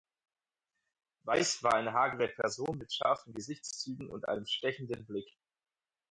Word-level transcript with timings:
Weiss 1.25 1.61
war 1.61 1.75
eine 1.75 1.93
hagere 1.93 2.27
Person 2.29 2.79
mit 2.79 2.91
scharfen 2.91 3.35
Gesichtszügen 3.35 4.09
und 4.09 4.27
einem 4.27 4.47
stechenden 4.47 5.05
Blick. 5.05 5.29